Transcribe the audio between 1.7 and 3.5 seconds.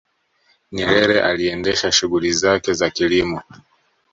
shughuli zake za kilimo